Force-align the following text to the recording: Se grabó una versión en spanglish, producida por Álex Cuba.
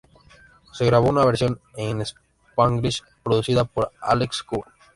Se 0.73 0.83
grabó 0.87 1.09
una 1.11 1.23
versión 1.27 1.61
en 1.77 2.01
spanglish, 2.01 3.03
producida 3.21 3.65
por 3.65 3.91
Álex 4.01 4.41
Cuba. 4.41 4.73